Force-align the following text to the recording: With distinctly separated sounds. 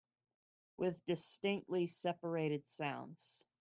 With 0.77 1.05
distinctly 1.05 1.85
separated 1.85 2.67
sounds. 2.67 3.45